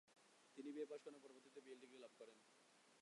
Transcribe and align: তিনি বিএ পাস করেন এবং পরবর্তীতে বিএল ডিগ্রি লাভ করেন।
তিনি 0.57 0.69
বিএ 0.75 0.85
পাস 0.85 0.99
করেন 1.01 1.13
এবং 1.13 1.21
পরবর্তীতে 1.23 1.59
বিএল 1.65 1.79
ডিগ্রি 1.81 1.97
লাভ 2.03 2.13
করেন। 2.19 2.37